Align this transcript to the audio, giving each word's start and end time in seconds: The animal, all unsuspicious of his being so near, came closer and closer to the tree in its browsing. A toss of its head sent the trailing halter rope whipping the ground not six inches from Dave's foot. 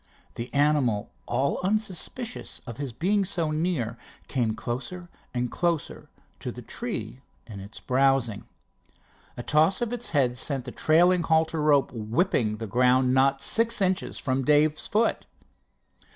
The 0.33 0.51
animal, 0.51 1.11
all 1.27 1.59
unsuspicious 1.63 2.59
of 2.65 2.77
his 2.77 2.91
being 2.91 3.23
so 3.23 3.51
near, 3.51 3.99
came 4.27 4.55
closer 4.55 5.09
and 5.31 5.51
closer 5.51 6.09
to 6.39 6.51
the 6.51 6.63
tree 6.63 7.21
in 7.45 7.59
its 7.59 7.79
browsing. 7.79 8.45
A 9.37 9.43
toss 9.43 9.79
of 9.79 9.93
its 9.93 10.09
head 10.09 10.39
sent 10.39 10.65
the 10.65 10.71
trailing 10.71 11.21
halter 11.21 11.61
rope 11.61 11.91
whipping 11.93 12.57
the 12.57 12.65
ground 12.65 13.13
not 13.13 13.43
six 13.43 13.79
inches 13.79 14.17
from 14.17 14.43
Dave's 14.43 14.87
foot. 14.87 15.27